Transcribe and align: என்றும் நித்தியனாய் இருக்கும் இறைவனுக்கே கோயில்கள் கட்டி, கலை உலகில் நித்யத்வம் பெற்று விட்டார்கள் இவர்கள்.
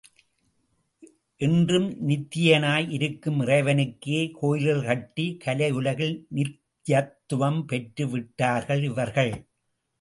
என்றும் 1.41 1.89
நித்தியனாய் 2.07 2.87
இருக்கும் 2.89 3.39
இறைவனுக்கே 3.41 4.31
கோயில்கள் 4.39 4.83
கட்டி, 4.83 5.37
கலை 5.37 5.71
உலகில் 5.71 6.27
நித்யத்வம் 6.35 7.61
பெற்று 7.65 8.07
விட்டார்கள் 8.09 8.83
இவர்கள். 8.83 9.33